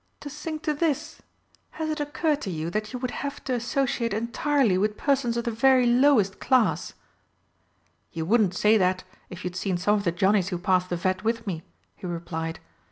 [0.21, 1.21] "To sink to this!
[1.77, 5.43] Has it occurred to you that you would have to associate entirely with persons of
[5.43, 6.95] the very lowest class?"
[8.11, 11.23] "You wouldn't say that if you'd seen some of the Johnnies who passed the Vet
[11.23, 11.61] with me,"
[11.95, 12.59] he replied.